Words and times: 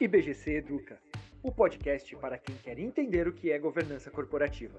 IBGC 0.00 0.56
Educa, 0.56 0.98
o 1.42 1.52
podcast 1.52 2.16
para 2.16 2.38
quem 2.38 2.56
quer 2.56 2.78
entender 2.78 3.28
o 3.28 3.34
que 3.34 3.52
é 3.52 3.58
governança 3.58 4.10
corporativa. 4.10 4.78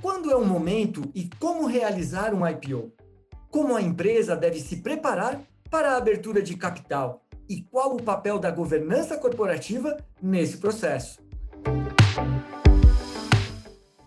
Quando 0.00 0.30
é 0.30 0.36
o 0.36 0.46
momento 0.46 1.02
e 1.14 1.28
como 1.38 1.66
realizar 1.66 2.32
um 2.32 2.48
IPO? 2.48 2.90
Como 3.50 3.76
a 3.76 3.82
empresa 3.82 4.34
deve 4.34 4.60
se 4.60 4.78
preparar 4.78 5.42
para 5.70 5.92
a 5.92 5.96
abertura 5.98 6.40
de 6.40 6.56
capital? 6.56 7.22
E 7.46 7.60
qual 7.60 7.94
o 7.94 8.02
papel 8.02 8.38
da 8.38 8.50
governança 8.50 9.18
corporativa 9.18 9.98
nesse 10.22 10.56
processo? 10.56 11.20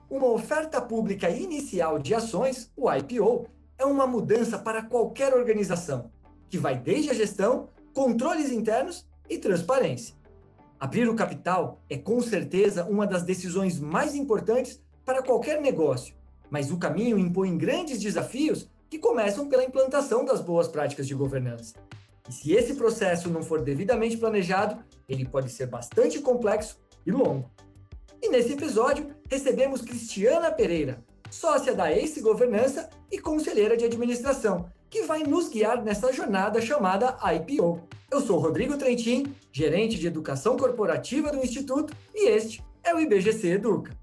Uma 0.09 0.31
oferta 0.31 0.81
pública 0.81 1.29
inicial 1.29 1.99
de 1.99 2.15
ações, 2.15 2.71
o 2.75 2.91
IPO, 2.91 3.47
é 3.77 3.85
uma 3.85 4.07
mudança 4.07 4.57
para 4.57 4.81
qualquer 4.81 5.35
organização, 5.35 6.11
que 6.49 6.57
vai 6.57 6.75
desde 6.75 7.11
a 7.11 7.13
gestão 7.13 7.70
controles 7.99 8.49
internos 8.49 9.05
e 9.30 9.38
transparência. 9.38 10.16
Abrir 10.80 11.09
o 11.09 11.16
capital 11.17 11.81
é 11.89 11.98
com 11.98 12.22
certeza 12.22 12.85
uma 12.85 13.05
das 13.05 13.23
decisões 13.23 13.77
mais 13.77 14.16
importantes 14.16 14.81
para 15.03 15.22
qualquer 15.22 15.59
negócio, 15.59 16.16
mas 16.49 16.72
o 16.72 16.77
caminho 16.77 17.20
impõe 17.20 17.58
grandes 17.58 17.99
desafios 17.99 18.70
que 18.89 18.98
começam 18.98 19.49
pela 19.49 19.66
implantação 19.66 20.23
das 20.23 20.39
boas 20.39 20.70
práticas 20.70 21.08
de 21.08 21.13
governança. 21.13 21.73
E 22.30 22.31
se 22.31 22.53
esse 22.53 22.75
processo 22.75 23.30
não 23.30 23.44
for 23.44 23.62
devidamente 23.62 24.16
planejado, 24.16 24.81
ele 25.09 25.25
pode 25.25 25.52
ser 25.52 25.66
bastante 25.66 26.20
complexo 26.20 26.80
e 27.05 27.11
longo. 27.11 27.52
E 28.22 28.30
nesse 28.30 28.53
episódio, 28.53 29.13
recebemos 29.30 29.81
Cristiana 29.81 30.50
Pereira, 30.50 31.03
sócia 31.30 31.75
da 31.75 31.91
Ace 31.91 32.22
Governança 32.22 32.89
e 33.11 33.20
conselheira 33.20 33.75
de 33.75 33.84
administração, 33.84 34.72
que 34.89 35.03
vai 35.03 35.23
nos 35.23 35.49
guiar 35.49 35.84
nessa 35.84 36.11
jornada 36.11 36.59
chamada 36.59 37.16
IPO. 37.35 37.88
Eu 38.11 38.21
sou 38.21 38.39
Rodrigo 38.39 38.75
Trentin, 38.75 39.23
gerente 39.52 40.00
de 40.00 40.08
educação 40.08 40.58
corporativa 40.58 41.31
do 41.31 41.38
Instituto, 41.38 41.95
e 42.14 42.27
este 42.27 42.64
é 42.83 42.94
o 42.94 42.99
IBGC 42.99 43.49
Educa. 43.49 43.95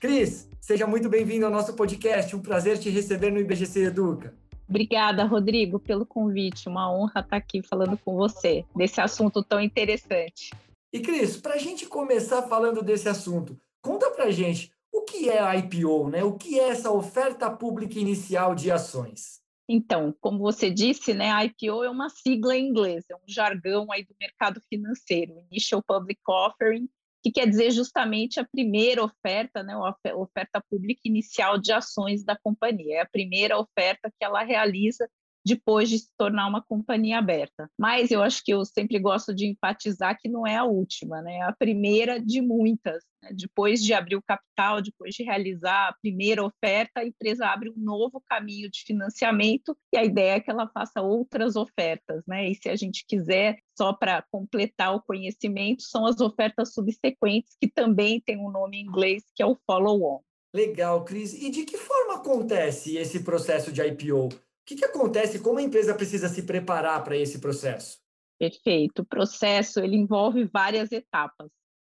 Cris, 0.00 0.48
seja 0.58 0.86
muito 0.86 1.08
bem-vindo 1.08 1.44
ao 1.44 1.52
nosso 1.52 1.74
podcast. 1.74 2.34
Um 2.34 2.40
prazer 2.40 2.78
te 2.78 2.88
receber 2.88 3.30
no 3.30 3.38
IBGC 3.38 3.84
Educa. 3.84 4.34
Obrigada, 4.68 5.24
Rodrigo, 5.24 5.78
pelo 5.78 6.06
convite. 6.06 6.68
Uma 6.68 6.90
honra 6.90 7.20
estar 7.20 7.36
aqui 7.36 7.62
falando 7.62 7.98
com 7.98 8.16
você 8.16 8.64
desse 8.74 9.00
assunto 9.00 9.44
tão 9.44 9.60
interessante. 9.60 10.50
E 10.92 11.00
Cris, 11.00 11.36
para 11.36 11.54
a 11.54 11.58
gente 11.58 11.86
começar 11.86 12.42
falando 12.42 12.82
desse 12.82 13.08
assunto, 13.08 13.56
conta 13.82 14.10
para 14.10 14.24
a 14.24 14.30
gente 14.30 14.72
o 14.90 15.02
que 15.02 15.28
é 15.28 15.40
a 15.40 15.54
IPO, 15.56 16.08
né? 16.08 16.24
O 16.24 16.32
que 16.32 16.58
é 16.58 16.70
essa 16.70 16.90
oferta 16.90 17.50
pública 17.50 17.98
inicial 17.98 18.54
de 18.54 18.70
ações? 18.70 19.44
Então, 19.68 20.14
como 20.20 20.38
você 20.38 20.70
disse, 20.70 21.12
né, 21.12 21.30
a 21.32 21.44
IPO 21.44 21.82
é 21.82 21.90
uma 21.90 22.08
sigla 22.08 22.56
em 22.56 22.68
inglês, 22.68 23.04
é 23.10 23.16
um 23.16 23.26
jargão 23.26 23.90
aí 23.90 24.04
do 24.04 24.14
mercado 24.20 24.60
financeiro, 24.68 25.44
Initial 25.50 25.82
Public 25.82 26.20
Offering, 26.28 26.88
que 27.22 27.32
quer 27.32 27.48
dizer 27.48 27.72
justamente 27.72 28.38
a 28.38 28.44
primeira 28.44 29.02
oferta, 29.02 29.64
né, 29.64 29.72
a 29.74 30.16
oferta 30.16 30.62
pública 30.70 31.00
inicial 31.04 31.58
de 31.58 31.72
ações 31.72 32.24
da 32.24 32.38
companhia. 32.38 32.98
É 32.98 33.00
a 33.00 33.08
primeira 33.08 33.58
oferta 33.58 34.08
que 34.08 34.24
ela 34.24 34.44
realiza 34.44 35.10
depois 35.46 35.88
de 35.88 36.00
se 36.00 36.08
tornar 36.18 36.48
uma 36.48 36.60
companhia 36.60 37.18
aberta. 37.18 37.70
Mas 37.78 38.10
eu 38.10 38.20
acho 38.20 38.42
que 38.44 38.52
eu 38.52 38.64
sempre 38.64 38.98
gosto 38.98 39.32
de 39.32 39.46
enfatizar 39.46 40.18
que 40.20 40.28
não 40.28 40.44
é 40.44 40.56
a 40.56 40.64
última, 40.64 41.22
né? 41.22 41.36
É 41.36 41.42
a 41.42 41.52
primeira 41.52 42.20
de 42.20 42.40
muitas. 42.42 43.04
Né? 43.22 43.30
Depois 43.32 43.80
de 43.80 43.94
abrir 43.94 44.16
o 44.16 44.22
capital, 44.22 44.82
depois 44.82 45.14
de 45.14 45.22
realizar 45.22 45.90
a 45.90 45.96
primeira 46.02 46.44
oferta, 46.44 47.00
a 47.00 47.06
empresa 47.06 47.46
abre 47.46 47.70
um 47.70 47.76
novo 47.76 48.20
caminho 48.28 48.68
de 48.68 48.82
financiamento 48.82 49.78
e 49.92 49.96
a 49.96 50.04
ideia 50.04 50.34
é 50.34 50.40
que 50.40 50.50
ela 50.50 50.68
faça 50.68 51.00
outras 51.00 51.54
ofertas, 51.54 52.24
né? 52.26 52.50
E 52.50 52.56
se 52.56 52.68
a 52.68 52.74
gente 52.74 53.04
quiser, 53.06 53.58
só 53.78 53.92
para 53.92 54.24
completar 54.32 54.96
o 54.96 55.02
conhecimento, 55.02 55.84
são 55.84 56.06
as 56.06 56.20
ofertas 56.20 56.74
subsequentes, 56.74 57.56
que 57.60 57.68
também 57.68 58.20
tem 58.20 58.36
um 58.36 58.50
nome 58.50 58.78
em 58.78 58.84
inglês, 58.84 59.22
que 59.32 59.44
é 59.44 59.46
o 59.46 59.56
follow-on. 59.64 60.20
Legal, 60.52 61.04
Cris. 61.04 61.34
E 61.34 61.50
de 61.50 61.64
que 61.64 61.76
forma 61.76 62.16
acontece 62.16 62.96
esse 62.96 63.22
processo 63.22 63.70
de 63.70 63.80
IPO? 63.82 64.45
Que, 64.66 64.74
que 64.74 64.84
acontece? 64.84 65.38
Como 65.38 65.60
a 65.60 65.62
empresa 65.62 65.94
precisa 65.94 66.28
se 66.28 66.42
preparar 66.42 67.02
para 67.04 67.16
esse 67.16 67.38
processo? 67.38 67.98
Perfeito. 68.38 69.02
O 69.02 69.06
processo 69.06 69.80
ele 69.80 69.96
envolve 69.96 70.44
várias 70.44 70.90
etapas. 70.90 71.50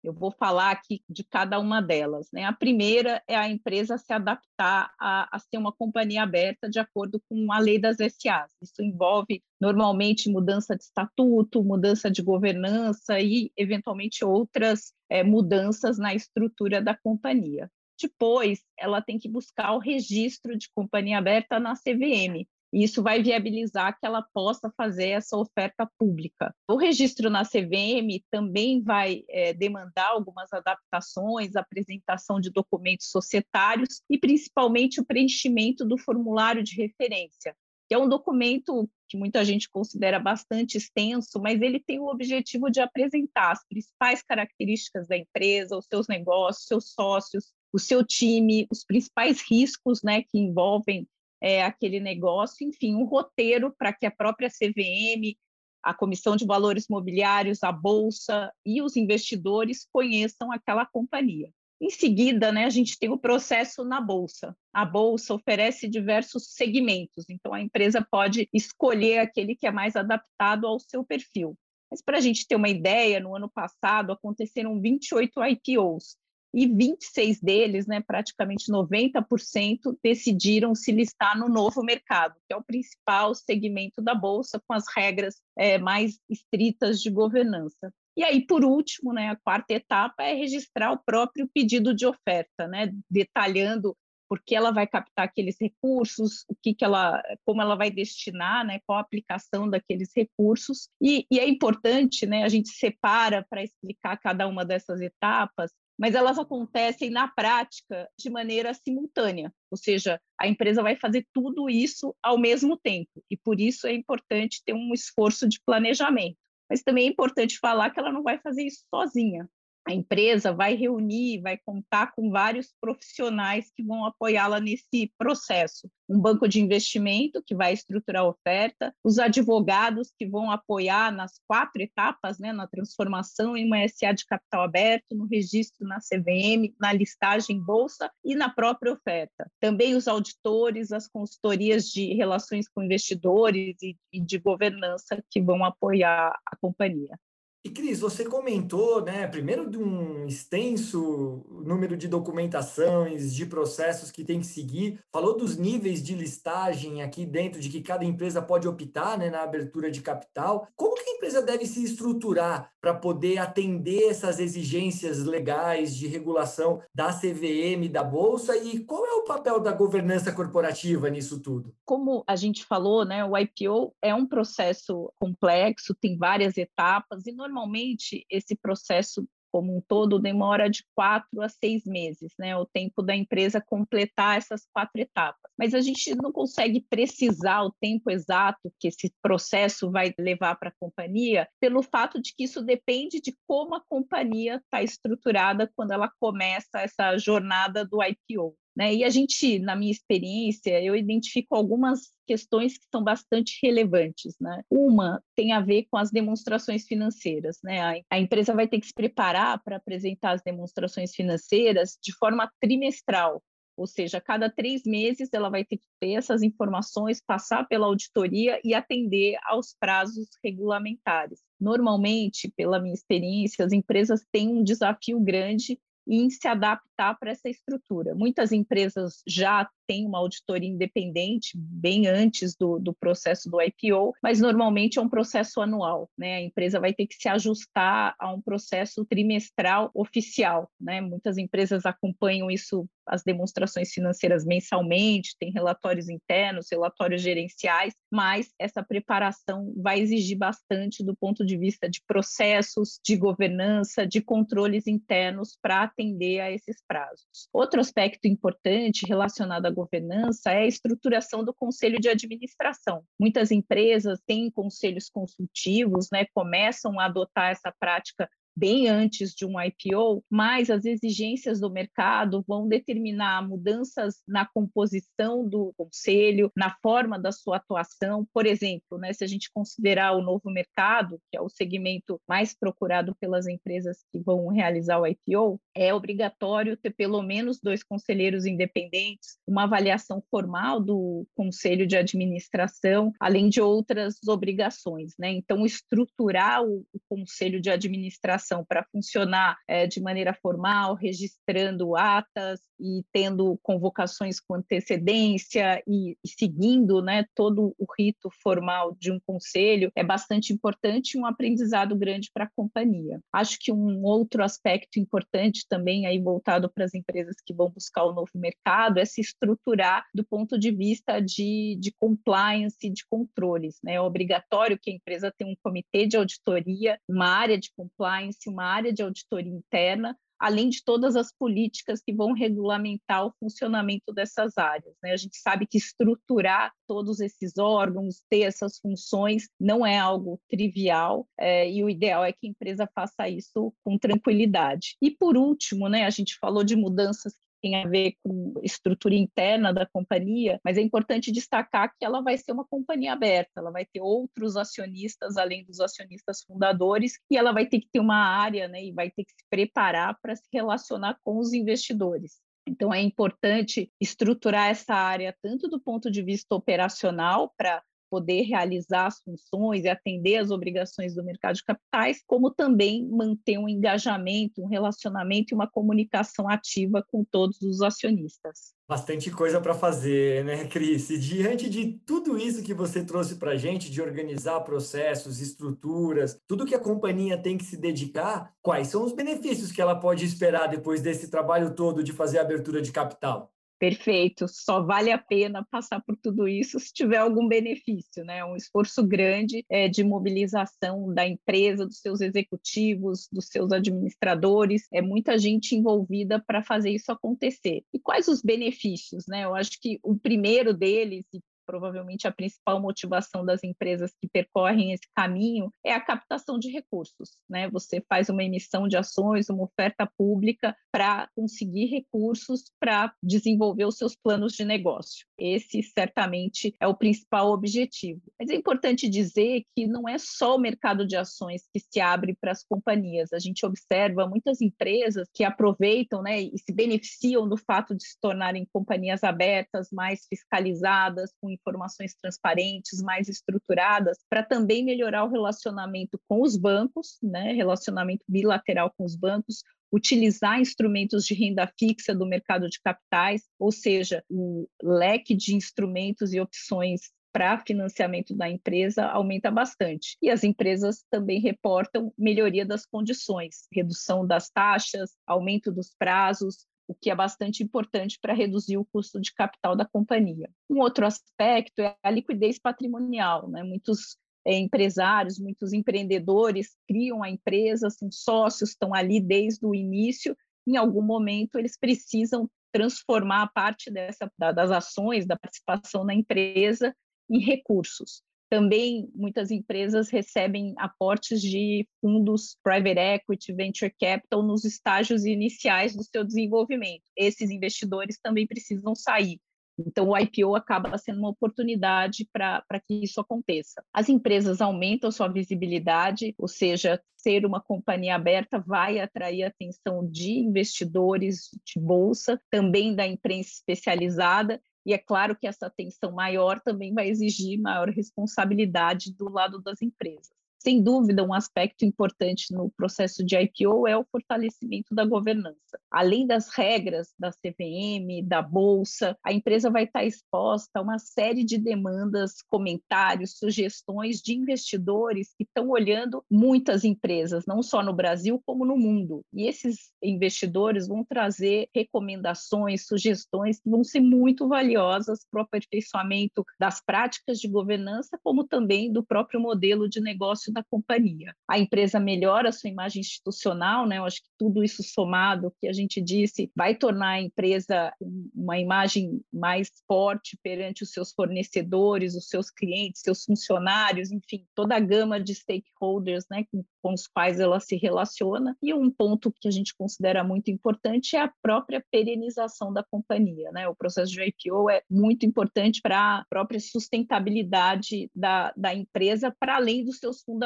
Eu 0.04 0.12
vou 0.12 0.30
falar 0.30 0.70
aqui 0.70 1.02
de 1.08 1.24
cada 1.24 1.58
uma 1.58 1.80
delas. 1.80 2.28
Né? 2.32 2.44
A 2.44 2.52
primeira 2.52 3.20
é 3.26 3.34
a 3.34 3.48
empresa 3.48 3.98
se 3.98 4.12
adaptar 4.12 4.92
a, 5.00 5.34
a, 5.34 5.38
ser 5.40 5.56
uma 5.56 5.72
companhia 5.72 6.22
aberta 6.22 6.68
de 6.70 6.78
acordo 6.78 7.20
com 7.28 7.50
a 7.52 7.58
lei 7.58 7.80
das 7.80 7.96
SAs. 7.96 8.52
Isso 8.62 8.80
envolve 8.80 9.42
normalmente 9.60 10.30
mudança 10.30 10.76
de 10.76 10.84
estatuto, 10.84 11.64
mudança 11.64 12.08
de 12.08 12.22
governança 12.22 13.18
e, 13.18 13.50
eventualmente, 13.56 14.24
outras 14.24 14.92
é, 15.10 15.24
mudanças 15.24 15.98
na 15.98 16.14
estrutura 16.14 16.80
da 16.80 16.96
companhia. 16.96 17.68
Depois, 18.00 18.60
ela 18.78 19.02
tem 19.02 19.18
que 19.18 19.28
buscar 19.28 19.72
o 19.72 19.80
registro 19.80 20.56
de 20.56 20.70
companhia 20.72 21.18
aberta 21.18 21.58
na 21.58 21.74
CVM, 21.74 22.46
e 22.72 22.84
isso 22.84 23.02
vai 23.02 23.22
viabilizar 23.22 23.98
que 23.98 24.06
ela 24.06 24.22
possa 24.22 24.70
fazer 24.76 25.08
essa 25.08 25.36
oferta 25.36 25.88
pública. 25.98 26.54
O 26.68 26.76
registro 26.76 27.30
na 27.30 27.44
CVM 27.44 28.22
também 28.30 28.82
vai 28.82 29.24
é, 29.28 29.52
demandar 29.52 30.08
algumas 30.08 30.52
adaptações, 30.52 31.56
apresentação 31.56 32.40
de 32.40 32.50
documentos 32.50 33.10
societários 33.10 34.02
e 34.08 34.18
principalmente 34.18 35.00
o 35.00 35.04
preenchimento 35.04 35.84
do 35.84 35.96
formulário 35.96 36.62
de 36.62 36.76
referência, 36.76 37.56
que 37.88 37.94
é 37.94 37.98
um 37.98 38.08
documento 38.08 38.88
que 39.08 39.16
muita 39.16 39.42
gente 39.42 39.70
considera 39.70 40.20
bastante 40.20 40.76
extenso, 40.76 41.40
mas 41.40 41.62
ele 41.62 41.80
tem 41.80 41.98
o 41.98 42.08
objetivo 42.08 42.70
de 42.70 42.80
apresentar 42.80 43.52
as 43.52 43.66
principais 43.66 44.22
características 44.22 45.08
da 45.08 45.16
empresa, 45.16 45.76
os 45.76 45.86
seus 45.86 46.06
negócios, 46.06 46.66
seus 46.66 46.92
sócios, 46.92 47.50
o 47.72 47.78
seu 47.78 48.04
time, 48.04 48.66
os 48.70 48.84
principais 48.84 49.40
riscos 49.40 50.02
né, 50.02 50.22
que 50.22 50.38
envolvem 50.38 51.08
é, 51.40 51.62
aquele 51.62 52.00
negócio, 52.00 52.66
enfim, 52.66 52.94
um 52.94 53.04
roteiro 53.04 53.74
para 53.76 53.92
que 53.92 54.06
a 54.06 54.10
própria 54.10 54.48
CVM, 54.48 55.36
a 55.82 55.94
Comissão 55.94 56.36
de 56.36 56.46
Valores 56.46 56.86
Mobiliários, 56.88 57.62
a 57.62 57.72
Bolsa 57.72 58.52
e 58.64 58.82
os 58.82 58.96
investidores 58.96 59.86
conheçam 59.92 60.52
aquela 60.52 60.84
companhia. 60.84 61.50
Em 61.80 61.90
seguida, 61.90 62.50
né, 62.50 62.64
a 62.64 62.70
gente 62.70 62.98
tem 62.98 63.08
o 63.08 63.18
processo 63.18 63.84
na 63.84 64.00
Bolsa. 64.00 64.56
A 64.72 64.84
Bolsa 64.84 65.34
oferece 65.34 65.88
diversos 65.88 66.54
segmentos, 66.54 67.30
então 67.30 67.54
a 67.54 67.60
empresa 67.60 68.04
pode 68.10 68.48
escolher 68.52 69.18
aquele 69.18 69.54
que 69.54 69.66
é 69.66 69.70
mais 69.70 69.94
adaptado 69.94 70.66
ao 70.66 70.80
seu 70.80 71.04
perfil. 71.04 71.56
Mas 71.88 72.02
para 72.02 72.18
a 72.18 72.20
gente 72.20 72.46
ter 72.46 72.56
uma 72.56 72.68
ideia, 72.68 73.20
no 73.20 73.34
ano 73.34 73.48
passado 73.48 74.12
aconteceram 74.12 74.80
28 74.80 75.40
IPOs, 75.44 76.16
e 76.52 76.66
26 76.66 77.40
deles, 77.40 77.86
né, 77.86 78.00
praticamente 78.00 78.70
90%, 78.70 79.96
decidiram 80.02 80.74
se 80.74 80.90
listar 80.92 81.38
no 81.38 81.48
novo 81.48 81.82
mercado, 81.82 82.34
que 82.46 82.54
é 82.54 82.56
o 82.56 82.64
principal 82.64 83.34
segmento 83.34 84.00
da 84.00 84.14
Bolsa, 84.14 84.60
com 84.66 84.74
as 84.74 84.84
regras 84.94 85.36
é, 85.56 85.78
mais 85.78 86.18
estritas 86.28 87.00
de 87.00 87.10
governança. 87.10 87.92
E 88.16 88.24
aí, 88.24 88.44
por 88.44 88.64
último, 88.64 89.12
né, 89.12 89.28
a 89.28 89.36
quarta 89.36 89.74
etapa 89.74 90.24
é 90.24 90.34
registrar 90.34 90.90
o 90.92 90.98
próprio 90.98 91.48
pedido 91.54 91.94
de 91.94 92.06
oferta, 92.06 92.66
né, 92.66 92.92
detalhando 93.08 93.96
por 94.28 94.40
que 94.40 94.54
ela 94.54 94.70
vai 94.70 94.86
captar 94.86 95.24
aqueles 95.24 95.56
recursos, 95.60 96.44
o 96.48 96.54
que, 96.54 96.74
que 96.74 96.84
ela, 96.84 97.22
como 97.44 97.62
ela 97.62 97.74
vai 97.74 97.90
destinar, 97.90 98.64
né, 98.66 98.80
qual 98.86 98.98
a 98.98 99.00
aplicação 99.00 99.68
daqueles 99.68 100.10
recursos. 100.14 100.88
E, 101.00 101.26
e 101.30 101.38
é 101.38 101.48
importante, 101.48 102.26
né, 102.26 102.44
a 102.44 102.48
gente 102.48 102.68
separa 102.68 103.46
para 103.48 103.62
explicar 103.62 104.16
cada 104.18 104.46
uma 104.46 104.64
dessas 104.64 105.00
etapas, 105.00 105.72
mas 105.98 106.14
elas 106.14 106.38
acontecem 106.38 107.10
na 107.10 107.26
prática 107.26 108.08
de 108.18 108.30
maneira 108.30 108.72
simultânea, 108.72 109.52
ou 109.70 109.76
seja, 109.76 110.20
a 110.40 110.46
empresa 110.46 110.82
vai 110.82 110.94
fazer 110.94 111.26
tudo 111.32 111.68
isso 111.68 112.14
ao 112.22 112.38
mesmo 112.38 112.76
tempo, 112.76 113.10
e 113.30 113.36
por 113.36 113.60
isso 113.60 113.86
é 113.86 113.92
importante 113.92 114.62
ter 114.64 114.74
um 114.74 114.92
esforço 114.92 115.48
de 115.48 115.60
planejamento. 115.64 116.36
Mas 116.70 116.82
também 116.82 117.06
é 117.06 117.10
importante 117.10 117.58
falar 117.58 117.90
que 117.90 117.98
ela 117.98 118.12
não 118.12 118.22
vai 118.22 118.38
fazer 118.38 118.62
isso 118.62 118.84
sozinha 118.94 119.48
a 119.88 119.94
empresa 119.94 120.52
vai 120.52 120.74
reunir, 120.74 121.40
vai 121.40 121.56
contar 121.56 122.12
com 122.12 122.30
vários 122.30 122.74
profissionais 122.78 123.72
que 123.74 123.82
vão 123.82 124.04
apoiá-la 124.04 124.60
nesse 124.60 125.10
processo. 125.16 125.90
Um 126.06 126.20
banco 126.20 126.46
de 126.46 126.60
investimento 126.60 127.42
que 127.42 127.54
vai 127.54 127.72
estruturar 127.72 128.22
a 128.22 128.28
oferta, 128.28 128.94
os 129.02 129.18
advogados 129.18 130.12
que 130.18 130.26
vão 130.26 130.50
apoiar 130.50 131.10
nas 131.10 131.40
quatro 131.48 131.80
etapas, 131.80 132.38
né, 132.38 132.52
na 132.52 132.66
transformação 132.66 133.56
em 133.56 133.64
uma 133.64 133.78
SA 133.88 134.12
de 134.12 134.26
capital 134.26 134.62
aberto, 134.62 135.16
no 135.16 135.24
registro 135.24 135.88
na 135.88 136.00
CVM, 136.00 136.74
na 136.78 136.92
listagem 136.92 137.56
em 137.56 137.60
bolsa 137.60 138.10
e 138.22 138.34
na 138.34 138.50
própria 138.50 138.92
oferta. 138.92 139.50
Também 139.58 139.94
os 139.94 140.06
auditores, 140.06 140.92
as 140.92 141.08
consultorias 141.08 141.86
de 141.86 142.12
relações 142.12 142.68
com 142.68 142.82
investidores 142.82 143.74
e, 143.82 143.96
de 144.20 144.38
governança 144.38 145.24
que 145.30 145.40
vão 145.40 145.64
apoiar 145.64 146.38
a 146.44 146.56
companhia. 146.56 147.18
E 147.64 147.70
Cris, 147.70 147.98
você 147.98 148.24
comentou, 148.24 149.02
né, 149.02 149.26
primeiro 149.26 149.68
de 149.68 149.76
um 149.76 150.26
extenso 150.26 151.44
número 151.64 151.96
de 151.96 152.06
documentações, 152.06 153.34
de 153.34 153.44
processos 153.44 154.12
que 154.12 154.24
tem 154.24 154.38
que 154.38 154.46
seguir, 154.46 155.00
falou 155.12 155.36
dos 155.36 155.56
níveis 155.56 156.00
de 156.00 156.14
listagem 156.14 157.02
aqui 157.02 157.26
dentro, 157.26 157.60
de 157.60 157.68
que 157.68 157.82
cada 157.82 158.04
empresa 158.04 158.40
pode 158.40 158.68
optar, 158.68 159.18
né, 159.18 159.28
na 159.28 159.42
abertura 159.42 159.90
de 159.90 160.00
capital. 160.00 160.68
Como 160.76 160.94
que 160.94 161.10
a 161.10 161.14
empresa 161.14 161.42
deve 161.42 161.66
se 161.66 161.82
estruturar 161.82 162.70
para 162.80 162.94
poder 162.94 163.38
atender 163.38 164.04
essas 164.08 164.38
exigências 164.38 165.24
legais 165.24 165.96
de 165.96 166.06
regulação 166.06 166.80
da 166.94 167.12
CVM, 167.12 167.88
da 167.90 168.04
Bolsa, 168.04 168.56
e 168.56 168.84
qual 168.84 169.04
é 169.04 169.14
o 169.14 169.24
papel 169.24 169.58
da 169.58 169.72
governança 169.72 170.30
corporativa 170.30 171.10
nisso 171.10 171.40
tudo? 171.40 171.74
Como 171.84 172.22
a 172.24 172.36
gente 172.36 172.64
falou, 172.64 173.04
né, 173.04 173.24
o 173.24 173.36
IPO 173.36 173.92
é 174.00 174.14
um 174.14 174.26
processo 174.26 175.12
complexo, 175.18 175.92
tem 175.92 176.16
várias 176.16 176.56
etapas, 176.56 177.26
e 177.26 177.32
normalmente 177.48 178.24
esse 178.30 178.54
processo 178.54 179.26
como 179.50 179.76
um 179.76 179.80
todo 179.80 180.18
demora 180.18 180.68
de 180.68 180.84
quatro 180.94 181.40
a 181.40 181.48
seis 181.48 181.84
meses, 181.84 182.32
né? 182.38 182.56
O 182.56 182.66
tempo 182.66 183.02
da 183.02 183.16
empresa 183.16 183.60
completar 183.64 184.36
essas 184.36 184.66
quatro 184.72 185.00
etapas. 185.00 185.50
Mas 185.58 185.74
a 185.74 185.80
gente 185.80 186.14
não 186.14 186.30
consegue 186.30 186.84
precisar 186.88 187.62
o 187.62 187.74
tempo 187.80 188.10
exato 188.10 188.72
que 188.78 188.88
esse 188.88 189.12
processo 189.22 189.90
vai 189.90 190.12
levar 190.18 190.56
para 190.56 190.68
a 190.68 190.74
companhia, 190.78 191.48
pelo 191.60 191.82
fato 191.82 192.20
de 192.20 192.34
que 192.34 192.44
isso 192.44 192.62
depende 192.62 193.20
de 193.20 193.36
como 193.46 193.74
a 193.74 193.82
companhia 193.88 194.56
está 194.56 194.82
estruturada 194.82 195.70
quando 195.74 195.92
ela 195.92 196.10
começa 196.20 196.80
essa 196.80 197.16
jornada 197.16 197.84
do 197.84 197.98
IPO. 198.02 198.54
Né? 198.78 198.94
E 198.94 199.02
a 199.02 199.10
gente, 199.10 199.58
na 199.58 199.74
minha 199.74 199.90
experiência, 199.90 200.80
eu 200.80 200.94
identifico 200.94 201.56
algumas 201.56 202.12
questões 202.24 202.78
que 202.78 202.86
são 202.92 203.02
bastante 203.02 203.58
relevantes. 203.60 204.36
Né? 204.40 204.62
Uma 204.70 205.20
tem 205.34 205.52
a 205.52 205.60
ver 205.60 205.88
com 205.90 205.96
as 205.96 206.12
demonstrações 206.12 206.86
financeiras. 206.86 207.58
Né? 207.64 207.80
A, 207.80 208.00
a 208.08 208.20
empresa 208.20 208.54
vai 208.54 208.68
ter 208.68 208.78
que 208.78 208.86
se 208.86 208.94
preparar 208.94 209.60
para 209.64 209.78
apresentar 209.78 210.30
as 210.30 210.42
demonstrações 210.42 211.12
financeiras 211.12 211.98
de 212.00 212.16
forma 212.16 212.48
trimestral, 212.60 213.42
ou 213.76 213.86
seja, 213.86 214.18
a 214.18 214.20
cada 214.20 214.48
três 214.48 214.82
meses 214.84 215.28
ela 215.32 215.48
vai 215.48 215.64
ter 215.64 215.78
que 215.78 215.86
ter 216.00 216.12
essas 216.12 216.42
informações, 216.42 217.20
passar 217.20 217.66
pela 217.66 217.86
auditoria 217.86 218.60
e 218.64 218.74
atender 218.74 219.36
aos 219.44 219.74
prazos 219.78 220.28
regulamentares. 220.44 221.40
Normalmente, 221.60 222.52
pela 222.56 222.80
minha 222.80 222.94
experiência, 222.94 223.64
as 223.64 223.72
empresas 223.72 224.24
têm 224.32 224.48
um 224.48 224.62
desafio 224.62 225.18
grande 225.20 225.80
em 226.08 226.30
se 226.30 226.48
adaptar 226.48 226.87
para 227.18 227.30
essa 227.30 227.48
estrutura. 227.48 228.14
Muitas 228.14 228.52
empresas 228.52 229.22
já 229.26 229.68
têm 229.86 230.04
uma 230.04 230.18
auditoria 230.18 230.68
independente 230.68 231.52
bem 231.56 232.06
antes 232.06 232.54
do, 232.54 232.78
do 232.78 232.92
processo 232.92 233.50
do 233.50 233.58
IPO, 233.60 234.14
mas 234.22 234.40
normalmente 234.40 234.98
é 234.98 235.02
um 235.02 235.08
processo 235.08 235.60
anual, 235.60 236.10
né? 236.16 236.36
A 236.36 236.42
empresa 236.42 236.78
vai 236.78 236.92
ter 236.92 237.06
que 237.06 237.14
se 237.14 237.28
ajustar 237.28 238.14
a 238.18 238.32
um 238.32 238.40
processo 238.40 239.04
trimestral 239.06 239.90
oficial, 239.94 240.70
né? 240.78 241.00
Muitas 241.00 241.38
empresas 241.38 241.86
acompanham 241.86 242.50
isso 242.50 242.86
as 243.08 243.22
demonstrações 243.22 243.90
financeiras 243.90 244.44
mensalmente, 244.44 245.34
tem 245.38 245.50
relatórios 245.50 246.08
internos, 246.08 246.66
relatórios 246.70 247.22
gerenciais, 247.22 247.94
mas 248.12 248.52
essa 248.58 248.82
preparação 248.82 249.72
vai 249.76 249.98
exigir 249.98 250.36
bastante 250.36 251.02
do 251.02 251.16
ponto 251.16 251.44
de 251.44 251.56
vista 251.56 251.88
de 251.88 252.02
processos, 252.06 253.00
de 253.04 253.16
governança, 253.16 254.06
de 254.06 254.20
controles 254.20 254.86
internos 254.86 255.56
para 255.60 255.82
atender 255.82 256.40
a 256.40 256.50
esses 256.50 256.82
prazos. 256.88 257.48
Outro 257.52 257.80
aspecto 257.80 258.26
importante 258.26 259.06
relacionado 259.06 259.66
à 259.66 259.70
governança 259.70 260.50
é 260.50 260.62
a 260.62 260.66
estruturação 260.66 261.44
do 261.44 261.52
conselho 261.54 262.00
de 262.00 262.08
administração. 262.08 263.04
Muitas 263.20 263.50
empresas 263.50 264.18
têm 264.26 264.50
conselhos 264.50 265.10
consultivos, 265.10 266.08
né, 266.10 266.24
começam 266.34 266.98
a 266.98 267.04
adotar 267.04 267.50
essa 267.50 267.72
prática 267.78 268.28
bem 268.58 268.88
antes 268.88 269.34
de 269.34 269.46
um 269.46 269.54
IPO, 269.60 270.24
mas 270.28 270.68
as 270.68 270.84
exigências 270.84 271.60
do 271.60 271.70
mercado 271.70 272.44
vão 272.46 272.66
determinar 272.66 273.46
mudanças 273.46 274.16
na 274.26 274.44
composição 274.44 275.48
do 275.48 275.72
conselho, 275.76 276.50
na 276.56 276.74
forma 276.82 277.18
da 277.18 277.30
sua 277.30 277.58
atuação. 277.58 278.26
Por 278.34 278.46
exemplo, 278.46 278.98
né, 278.98 279.12
se 279.12 279.22
a 279.22 279.28
gente 279.28 279.48
considerar 279.54 280.12
o 280.16 280.22
novo 280.22 280.50
mercado, 280.50 281.20
que 281.30 281.38
é 281.38 281.40
o 281.40 281.48
segmento 281.48 282.20
mais 282.28 282.52
procurado 282.52 283.14
pelas 283.20 283.46
empresas 283.46 283.98
que 284.10 284.18
vão 284.18 284.48
realizar 284.48 284.98
o 284.98 285.06
IPO, 285.06 285.60
é 285.72 285.94
obrigatório 285.94 286.76
ter 286.76 286.90
pelo 286.90 287.22
menos 287.22 287.60
dois 287.62 287.84
conselheiros 287.84 288.44
independentes, 288.44 289.38
uma 289.46 289.64
avaliação 289.64 290.20
formal 290.28 290.80
do 290.80 291.24
conselho 291.36 291.86
de 291.86 291.96
administração, 291.96 293.12
além 293.20 293.48
de 293.48 293.60
outras 293.60 294.16
obrigações. 294.26 295.12
Né? 295.16 295.30
Então, 295.30 295.64
estruturar 295.64 296.64
o, 296.64 296.84
o 296.92 297.00
conselho 297.08 297.60
de 297.60 297.70
administração 297.70 298.47
para 298.64 298.84
funcionar 298.92 299.56
é, 299.66 299.86
de 299.86 300.00
maneira 300.00 300.34
formal, 300.34 300.94
registrando 300.94 301.96
atas 301.96 302.60
e 302.80 303.02
tendo 303.12 303.58
convocações 303.62 304.38
com 304.40 304.54
antecedência 304.54 305.82
e, 305.86 306.16
e 306.24 306.28
seguindo 306.28 307.02
né, 307.02 307.24
todo 307.34 307.74
o 307.78 307.86
rito 307.98 308.30
formal 308.42 308.96
de 308.98 309.10
um 309.10 309.18
conselho 309.26 309.90
é 309.94 310.04
bastante 310.04 310.52
importante 310.52 311.14
e 311.14 311.20
um 311.20 311.26
aprendizado 311.26 311.96
grande 311.96 312.30
para 312.32 312.44
a 312.44 312.50
companhia. 312.54 313.20
Acho 313.32 313.58
que 313.60 313.72
um 313.72 314.02
outro 314.04 314.42
aspecto 314.42 314.98
importante 314.98 315.66
também 315.68 316.06
aí 316.06 316.20
voltado 316.20 316.70
para 316.70 316.84
as 316.84 316.94
empresas 316.94 317.36
que 317.44 317.54
vão 317.54 317.70
buscar 317.70 318.04
o 318.04 318.12
novo 318.12 318.30
mercado 318.34 318.98
é 318.98 319.04
se 319.04 319.20
estruturar 319.20 320.04
do 320.14 320.24
ponto 320.24 320.58
de 320.58 320.70
vista 320.70 321.20
de, 321.20 321.76
de 321.80 321.92
compliance 321.98 322.76
e 322.82 322.90
de 322.90 323.04
controles. 323.08 323.78
Né? 323.82 323.94
É 323.94 324.00
obrigatório 324.00 324.78
que 324.80 324.90
a 324.90 324.94
empresa 324.94 325.32
tenha 325.36 325.50
um 325.50 325.56
comitê 325.62 326.06
de 326.06 326.16
auditoria, 326.16 326.98
uma 327.08 327.26
área 327.26 327.58
de 327.58 327.70
compliance 327.76 328.37
uma 328.46 328.64
área 328.64 328.92
de 328.92 329.02
auditoria 329.02 329.52
interna, 329.52 330.14
além 330.38 330.68
de 330.68 330.84
todas 330.84 331.16
as 331.16 331.32
políticas 331.32 332.00
que 332.00 332.12
vão 332.12 332.32
regulamentar 332.32 333.26
o 333.26 333.32
funcionamento 333.40 334.12
dessas 334.12 334.56
áreas. 334.56 334.94
Né? 335.02 335.12
A 335.12 335.16
gente 335.16 335.36
sabe 335.38 335.66
que 335.66 335.78
estruturar 335.78 336.72
todos 336.86 337.20
esses 337.20 337.58
órgãos, 337.58 338.22
ter 338.30 338.42
essas 338.42 338.78
funções, 338.78 339.48
não 339.58 339.84
é 339.84 339.98
algo 339.98 340.40
trivial, 340.48 341.26
é, 341.38 341.70
e 341.70 341.82
o 341.82 341.90
ideal 341.90 342.24
é 342.24 342.32
que 342.32 342.46
a 342.46 342.50
empresa 342.50 342.88
faça 342.94 343.28
isso 343.28 343.72
com 343.82 343.98
tranquilidade. 343.98 344.96
E, 345.02 345.10
por 345.10 345.36
último, 345.36 345.88
né, 345.88 346.04
a 346.04 346.10
gente 346.10 346.38
falou 346.38 346.62
de 346.62 346.76
mudanças 346.76 347.34
tem 347.62 347.76
a 347.76 347.86
ver 347.86 348.14
com 348.22 348.54
estrutura 348.62 349.14
interna 349.14 349.72
da 349.72 349.86
companhia, 349.86 350.60
mas 350.64 350.78
é 350.78 350.80
importante 350.80 351.32
destacar 351.32 351.92
que 351.98 352.04
ela 352.04 352.22
vai 352.22 352.36
ser 352.38 352.52
uma 352.52 352.66
companhia 352.66 353.12
aberta, 353.12 353.52
ela 353.56 353.70
vai 353.70 353.84
ter 353.84 354.00
outros 354.00 354.56
acionistas 354.56 355.36
além 355.36 355.64
dos 355.64 355.80
acionistas 355.80 356.42
fundadores 356.42 357.14
e 357.30 357.36
ela 357.36 357.52
vai 357.52 357.66
ter 357.66 357.80
que 357.80 357.88
ter 357.92 358.00
uma 358.00 358.16
área, 358.16 358.68
né, 358.68 358.84
e 358.84 358.92
vai 358.92 359.10
ter 359.10 359.24
que 359.24 359.32
se 359.32 359.44
preparar 359.50 360.16
para 360.20 360.34
se 360.36 360.48
relacionar 360.52 361.18
com 361.22 361.38
os 361.38 361.52
investidores. 361.52 362.40
Então, 362.68 362.92
é 362.92 363.00
importante 363.00 363.90
estruturar 363.98 364.68
essa 364.68 364.94
área 364.94 365.34
tanto 365.42 365.68
do 365.68 365.80
ponto 365.80 366.10
de 366.10 366.22
vista 366.22 366.54
operacional, 366.54 367.52
para 367.56 367.82
poder 368.10 368.42
realizar 368.42 369.06
as 369.06 369.20
funções 369.20 369.84
e 369.84 369.88
atender 369.88 370.36
as 370.36 370.50
obrigações 370.50 371.14
do 371.14 371.24
mercado 371.24 371.56
de 371.56 371.64
capitais, 371.64 372.22
como 372.26 372.50
também 372.50 373.06
manter 373.08 373.58
um 373.58 373.68
engajamento, 373.68 374.62
um 374.62 374.66
relacionamento 374.66 375.52
e 375.52 375.54
uma 375.54 375.70
comunicação 375.70 376.48
ativa 376.48 377.04
com 377.10 377.24
todos 377.24 377.60
os 377.62 377.80
acionistas. 377.82 378.76
Bastante 378.88 379.30
coisa 379.30 379.60
para 379.60 379.74
fazer, 379.74 380.44
né, 380.44 380.66
Cris? 380.66 381.10
E 381.10 381.18
diante 381.18 381.68
de 381.68 382.00
tudo 382.06 382.38
isso 382.38 382.62
que 382.62 382.72
você 382.72 383.04
trouxe 383.04 383.36
para 383.36 383.50
a 383.50 383.56
gente, 383.56 383.90
de 383.90 384.00
organizar 384.00 384.60
processos, 384.60 385.40
estruturas, 385.40 386.40
tudo 386.46 386.64
que 386.64 386.74
a 386.74 386.80
companhia 386.80 387.36
tem 387.36 387.58
que 387.58 387.64
se 387.64 387.76
dedicar, 387.76 388.54
quais 388.62 388.88
são 388.88 389.04
os 389.04 389.12
benefícios 389.12 389.70
que 389.70 389.82
ela 389.82 389.94
pode 389.94 390.24
esperar 390.24 390.68
depois 390.68 391.02
desse 391.02 391.28
trabalho 391.28 391.74
todo 391.74 392.02
de 392.02 392.12
fazer 392.12 392.38
a 392.38 392.42
abertura 392.42 392.80
de 392.80 392.90
capital? 392.90 393.52
Perfeito, 393.78 394.46
só 394.48 394.82
vale 394.82 395.10
a 395.10 395.18
pena 395.18 395.66
passar 395.70 396.02
por 396.02 396.16
tudo 396.16 396.48
isso 396.48 396.78
se 396.78 396.92
tiver 396.92 397.18
algum 397.18 397.46
benefício, 397.46 398.24
né? 398.24 398.44
Um 398.44 398.56
esforço 398.56 399.06
grande 399.06 399.64
é, 399.70 399.88
de 399.88 400.02
mobilização 400.04 401.12
da 401.12 401.26
empresa, 401.26 401.86
dos 401.86 402.00
seus 402.00 402.20
executivos, 402.20 403.28
dos 403.32 403.46
seus 403.46 403.72
administradores, 403.72 404.86
é 404.92 405.00
muita 405.00 405.38
gente 405.38 405.74
envolvida 405.74 406.42
para 406.44 406.62
fazer 406.62 406.90
isso 406.90 407.10
acontecer. 407.12 407.82
E 407.92 407.98
quais 407.98 408.28
os 408.28 408.42
benefícios, 408.42 409.26
né? 409.26 409.44
Eu 409.44 409.54
acho 409.54 409.80
que 409.80 409.98
o 410.02 410.16
primeiro 410.16 410.74
deles, 410.74 411.24
e 411.32 411.40
provavelmente 411.68 412.26
a 412.26 412.32
principal 412.32 412.80
motivação 412.80 413.44
das 413.44 413.62
empresas 413.62 414.14
que 414.18 414.26
percorrem 414.26 414.92
esse 414.92 415.06
caminho 415.14 415.70
é 415.84 415.92
a 415.92 416.00
captação 416.00 416.58
de 416.58 416.70
recursos, 416.70 417.36
né? 417.46 417.68
Você 417.68 418.02
faz 418.08 418.30
uma 418.30 418.42
emissão 418.42 418.88
de 418.88 418.96
ações, 418.96 419.50
uma 419.50 419.64
oferta 419.64 420.10
pública 420.16 420.74
para 420.90 421.28
conseguir 421.36 421.84
recursos 421.84 422.72
para 422.80 423.12
desenvolver 423.22 423.84
os 423.84 423.98
seus 423.98 424.16
planos 424.16 424.54
de 424.54 424.64
negócio. 424.64 425.26
Esse 425.38 425.82
certamente 425.82 426.74
é 426.80 426.86
o 426.86 426.96
principal 426.96 427.50
objetivo. 427.50 428.22
Mas 428.40 428.48
é 428.48 428.54
importante 428.54 429.06
dizer 429.06 429.62
que 429.76 429.86
não 429.86 430.08
é 430.08 430.16
só 430.16 430.56
o 430.56 430.60
mercado 430.60 431.06
de 431.06 431.16
ações 431.16 431.68
que 431.70 431.80
se 431.80 432.00
abre 432.00 432.34
para 432.40 432.52
as 432.52 432.64
companhias. 432.64 433.30
A 433.34 433.38
gente 433.38 433.66
observa 433.66 434.26
muitas 434.26 434.62
empresas 434.62 435.28
que 435.34 435.44
aproveitam, 435.44 436.22
né, 436.22 436.40
e 436.40 436.58
se 436.58 436.72
beneficiam 436.72 437.46
do 437.46 437.58
fato 437.58 437.94
de 437.94 438.04
se 438.04 438.18
tornarem 438.20 438.66
companhias 438.72 439.22
abertas, 439.22 439.88
mais 439.92 440.26
fiscalizadas, 440.30 441.30
com 441.42 441.57
informações 441.58 442.14
transparentes, 442.14 443.02
mais 443.02 443.28
estruturadas, 443.28 444.18
para 444.28 444.42
também 444.42 444.84
melhorar 444.84 445.24
o 445.24 445.30
relacionamento 445.30 446.20
com 446.28 446.42
os 446.42 446.56
bancos, 446.56 447.18
né, 447.22 447.52
relacionamento 447.52 448.24
bilateral 448.28 448.92
com 448.96 449.04
os 449.04 449.16
bancos, 449.16 449.62
utilizar 449.92 450.60
instrumentos 450.60 451.24
de 451.24 451.34
renda 451.34 451.70
fixa 451.78 452.14
do 452.14 452.26
mercado 452.26 452.68
de 452.68 452.80
capitais, 452.80 453.42
ou 453.58 453.72
seja, 453.72 454.22
o 454.28 454.68
leque 454.82 455.34
de 455.34 455.54
instrumentos 455.54 456.32
e 456.32 456.40
opções 456.40 457.10
para 457.32 457.58
financiamento 457.58 458.34
da 458.34 458.48
empresa 458.48 459.06
aumenta 459.06 459.50
bastante. 459.50 460.16
E 460.20 460.30
as 460.30 460.44
empresas 460.44 461.04
também 461.10 461.40
reportam 461.40 462.12
melhoria 462.18 462.64
das 462.64 462.84
condições, 462.84 463.66
redução 463.72 464.26
das 464.26 464.50
taxas, 464.50 465.16
aumento 465.26 465.70
dos 465.70 465.94
prazos, 465.98 466.66
o 466.88 466.94
que 466.94 467.10
é 467.10 467.14
bastante 467.14 467.62
importante 467.62 468.18
para 468.20 468.32
reduzir 468.32 468.78
o 468.78 468.84
custo 468.84 469.20
de 469.20 469.32
capital 469.34 469.76
da 469.76 469.84
companhia. 469.84 470.50
Um 470.68 470.80
outro 470.80 471.06
aspecto 471.06 471.82
é 471.82 471.94
a 472.02 472.10
liquidez 472.10 472.58
patrimonial. 472.58 473.48
Né? 473.48 473.62
Muitos 473.62 474.16
é, 474.44 474.54
empresários, 474.58 475.38
muitos 475.38 475.74
empreendedores 475.74 476.74
criam 476.88 477.22
a 477.22 477.28
empresa, 477.28 477.90
são 477.90 478.10
sócios, 478.10 478.70
estão 478.70 478.94
ali 478.94 479.20
desde 479.20 479.66
o 479.66 479.74
início. 479.74 480.34
Em 480.66 480.76
algum 480.76 481.02
momento, 481.02 481.56
eles 481.56 481.78
precisam 481.78 482.50
transformar 482.72 483.42
a 483.42 483.48
parte 483.48 483.90
dessa, 483.90 484.30
das 484.38 484.70
ações, 484.70 485.26
da 485.26 485.36
participação 485.36 486.04
na 486.04 486.14
empresa 486.14 486.94
em 487.30 487.38
recursos. 487.38 488.22
Também 488.50 489.10
muitas 489.14 489.50
empresas 489.50 490.08
recebem 490.08 490.74
aportes 490.78 491.42
de 491.42 491.86
fundos 492.00 492.56
private 492.62 492.98
equity, 492.98 493.52
venture 493.52 493.94
capital 494.00 494.42
nos 494.42 494.64
estágios 494.64 495.24
iniciais 495.24 495.94
do 495.94 496.02
seu 496.02 496.24
desenvolvimento. 496.24 497.04
Esses 497.16 497.50
investidores 497.50 498.18
também 498.22 498.46
precisam 498.46 498.94
sair. 498.94 499.38
Então, 499.78 500.08
o 500.08 500.18
IPO 500.18 500.56
acaba 500.56 500.98
sendo 500.98 501.20
uma 501.20 501.28
oportunidade 501.28 502.28
para 502.32 502.80
que 502.84 502.94
isso 503.04 503.20
aconteça. 503.20 503.84
As 503.92 504.08
empresas 504.08 504.60
aumentam 504.60 505.12
sua 505.12 505.28
visibilidade, 505.28 506.34
ou 506.36 506.48
seja, 506.48 507.00
ser 507.16 507.46
uma 507.46 507.60
companhia 507.60 508.16
aberta 508.16 508.58
vai 508.58 508.98
atrair 508.98 509.44
a 509.44 509.48
atenção 509.48 510.08
de 510.10 510.32
investidores 510.32 511.50
de 511.64 511.78
bolsa, 511.80 512.40
também 512.50 512.94
da 512.94 513.06
imprensa 513.06 513.50
especializada, 513.50 514.60
e 514.88 514.94
é 514.94 514.98
claro 514.98 515.36
que 515.36 515.46
essa 515.46 515.66
atenção 515.66 516.12
maior 516.12 516.60
também 516.60 516.94
vai 516.94 517.10
exigir 517.10 517.60
maior 517.60 517.90
responsabilidade 517.90 519.12
do 519.12 519.28
lado 519.28 519.60
das 519.60 519.82
empresas. 519.82 520.32
Sem 520.60 520.82
dúvida, 520.82 521.22
um 521.22 521.32
aspecto 521.32 521.84
importante 521.84 522.52
no 522.52 522.68
processo 522.70 523.24
de 523.24 523.36
IPO 523.36 523.86
é 523.86 523.96
o 523.96 524.04
fortalecimento 524.10 524.92
da 524.92 525.04
governança. 525.04 525.78
Além 525.88 526.26
das 526.26 526.48
regras 526.48 527.14
da 527.18 527.30
CVM, 527.30 528.26
da 528.26 528.42
Bolsa, 528.42 529.16
a 529.22 529.32
empresa 529.32 529.70
vai 529.70 529.84
estar 529.84 530.04
exposta 530.04 530.80
a 530.80 530.82
uma 530.82 530.98
série 530.98 531.44
de 531.44 531.58
demandas, 531.58 532.42
comentários, 532.48 533.38
sugestões 533.38 534.20
de 534.20 534.34
investidores 534.34 535.32
que 535.38 535.44
estão 535.44 535.68
olhando 535.68 536.24
muitas 536.28 536.84
empresas, 536.84 537.46
não 537.46 537.62
só 537.62 537.82
no 537.82 537.94
Brasil, 537.94 538.42
como 538.44 538.64
no 538.64 538.76
mundo. 538.76 539.22
E 539.32 539.46
esses 539.46 539.92
investidores 540.02 540.88
vão 540.88 541.04
trazer 541.04 541.68
recomendações, 541.74 542.84
sugestões 542.86 543.60
que 543.60 543.70
vão 543.70 543.84
ser 543.84 544.00
muito 544.00 544.48
valiosas 544.48 545.24
para 545.30 545.40
o 545.40 545.44
aperfeiçoamento 545.44 546.44
das 546.58 546.80
práticas 546.84 547.38
de 547.38 547.46
governança, 547.46 548.18
como 548.24 548.44
também 548.44 548.92
do 548.92 549.04
próprio 549.04 549.40
modelo 549.40 549.88
de 549.88 550.00
negócio 550.00 550.47
negócio 550.48 550.52
da 550.52 550.64
companhia. 550.64 551.34
A 551.46 551.58
empresa 551.58 552.00
melhora 552.00 552.48
a 552.48 552.52
sua 552.52 552.70
imagem 552.70 553.00
institucional, 553.00 553.86
né? 553.86 553.98
Eu 553.98 554.04
acho 554.04 554.22
que 554.22 554.28
tudo 554.38 554.64
isso 554.64 554.82
somado, 554.82 555.52
que 555.60 555.68
a 555.68 555.72
gente 555.72 556.00
disse, 556.00 556.50
vai 556.56 556.74
tornar 556.74 557.10
a 557.10 557.20
empresa 557.22 557.92
uma 558.34 558.58
imagem 558.58 559.20
mais 559.32 559.70
forte 559.86 560.38
perante 560.42 560.82
os 560.82 560.90
seus 560.90 561.12
fornecedores, 561.12 562.14
os 562.14 562.28
seus 562.28 562.50
clientes, 562.50 563.02
seus 563.02 563.24
funcionários, 563.24 564.10
enfim, 564.10 564.46
toda 564.54 564.76
a 564.76 564.80
gama 564.80 565.20
de 565.20 565.34
stakeholders, 565.34 566.24
né, 566.30 566.44
com, 566.50 566.64
com 566.82 566.92
os 566.92 567.06
quais 567.06 567.40
ela 567.40 567.60
se 567.60 567.76
relaciona. 567.76 568.56
E 568.62 568.72
um 568.72 568.90
ponto 568.90 569.32
que 569.32 569.48
a 569.48 569.50
gente 569.50 569.74
considera 569.76 570.24
muito 570.24 570.50
importante 570.50 571.16
é 571.16 571.20
a 571.20 571.32
própria 571.42 571.84
perenização 571.90 572.72
da 572.72 572.82
companhia, 572.82 573.50
né? 573.52 573.68
O 573.68 573.74
processo 573.74 574.12
de 574.12 574.22
IPO 574.22 574.70
é 574.70 574.82
muito 574.90 575.26
importante 575.26 575.80
para 575.82 576.18
a 576.18 576.24
própria 576.28 576.60
sustentabilidade 576.60 578.10
da, 578.14 578.52
da 578.56 578.74
empresa, 578.74 579.34
para 579.38 579.56
além 579.56 579.84
dos 579.84 579.98
seus 579.98 580.22
fundadores. 580.22 580.37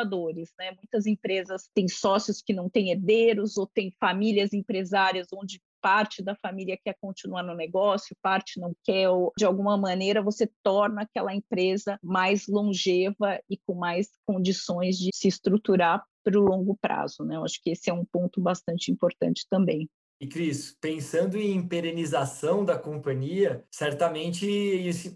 Né? 0.58 0.72
Muitas 0.72 1.06
empresas 1.06 1.68
têm 1.74 1.88
sócios 1.88 2.42
que 2.42 2.52
não 2.52 2.68
têm 2.68 2.90
herdeiros 2.90 3.56
ou 3.56 3.66
têm 3.66 3.92
famílias 4.00 4.52
empresárias 4.52 5.28
onde 5.32 5.60
parte 5.80 6.22
da 6.22 6.36
família 6.36 6.78
quer 6.82 6.96
continuar 7.00 7.42
no 7.42 7.54
negócio, 7.54 8.16
parte 8.22 8.60
não 8.60 8.74
quer, 8.84 9.08
ou 9.08 9.32
de 9.36 9.44
alguma 9.44 9.76
maneira 9.76 10.22
você 10.22 10.48
torna 10.62 11.02
aquela 11.02 11.34
empresa 11.34 11.98
mais 12.02 12.46
longeva 12.46 13.40
e 13.50 13.58
com 13.66 13.74
mais 13.74 14.08
condições 14.24 14.96
de 14.96 15.10
se 15.12 15.26
estruturar 15.26 16.04
para 16.24 16.38
o 16.38 16.42
longo 16.42 16.78
prazo. 16.80 17.24
Né? 17.24 17.36
Eu 17.36 17.44
acho 17.44 17.60
que 17.60 17.70
esse 17.70 17.90
é 17.90 17.92
um 17.92 18.04
ponto 18.04 18.40
bastante 18.40 18.92
importante 18.92 19.44
também. 19.50 19.90
E 20.22 20.26
Cris, 20.28 20.70
pensando 20.80 21.36
em 21.36 21.66
perenização 21.66 22.64
da 22.64 22.78
companhia, 22.78 23.64
certamente 23.68 24.46